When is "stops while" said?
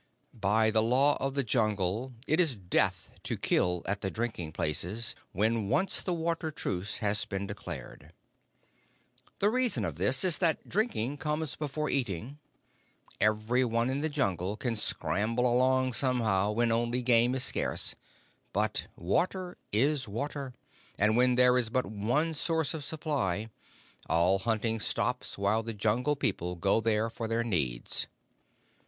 24.79-25.61